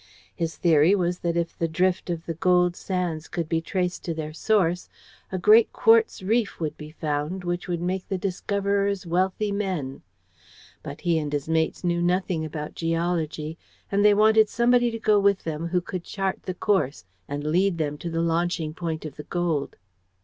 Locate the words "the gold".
2.25-2.75, 19.17-19.75